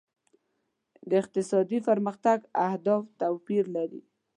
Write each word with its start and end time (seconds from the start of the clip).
د 1.09 1.11
اقتصادي 1.21 1.79
پرمختګ 1.89 2.39
اهداف 2.67 3.03
توپیر 3.21 3.65
لري. 3.75 4.01